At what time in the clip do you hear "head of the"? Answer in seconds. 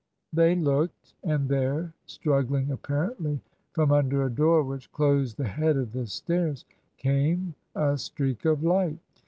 5.47-6.07